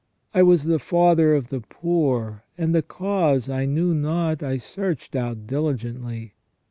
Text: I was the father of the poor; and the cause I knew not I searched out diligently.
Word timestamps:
I 0.33 0.41
was 0.41 0.63
the 0.63 0.79
father 0.79 1.35
of 1.35 1.49
the 1.49 1.59
poor; 1.59 2.43
and 2.57 2.73
the 2.73 2.81
cause 2.81 3.47
I 3.47 3.65
knew 3.67 3.93
not 3.93 4.41
I 4.41 4.57
searched 4.57 5.15
out 5.15 5.45
diligently. 5.45 6.33